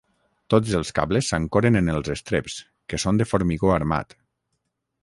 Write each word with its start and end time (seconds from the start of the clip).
Tots 0.53 0.71
els 0.79 0.91
cables 0.99 1.29
s'ancoren 1.33 1.79
en 1.83 1.93
els 1.97 2.09
estreps, 2.15 2.59
que 2.95 3.03
són 3.05 3.21
de 3.23 3.31
formigó 3.35 3.75
armat. 3.79 4.19